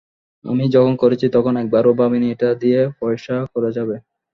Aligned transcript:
আমি 0.45 0.65
যখন 0.75 0.93
করেছি, 1.01 1.25
তখন 1.35 1.53
একবারও 1.57 1.91
ভাবিনি 1.99 2.27
এটা 2.31 2.49
দিয়ে 2.61 2.81
পয়সা 2.99 3.35
করা 3.53 3.69
যাবে। 3.77 3.95